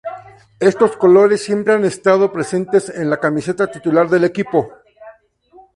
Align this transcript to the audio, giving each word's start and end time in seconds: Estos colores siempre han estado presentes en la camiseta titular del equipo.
Estos 0.59 0.97
colores 0.97 1.43
siempre 1.43 1.75
han 1.75 1.85
estado 1.85 2.33
presentes 2.33 2.89
en 2.89 3.07
la 3.11 3.19
camiseta 3.19 3.69
titular 3.69 4.09
del 4.09 4.23
equipo. 4.23 4.67